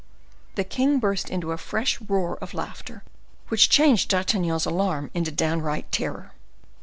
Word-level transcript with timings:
The 0.55 0.63
king 0.63 0.97
burst 0.97 1.29
into 1.29 1.51
a 1.51 1.59
fresh 1.59 2.01
roar 2.01 2.35
of 2.37 2.55
laughter, 2.55 3.03
which 3.49 3.69
changed 3.69 4.09
D'Artagnan's 4.09 4.65
alarm 4.65 5.11
into 5.13 5.29
downright 5.29 5.91
terror. 5.91 6.31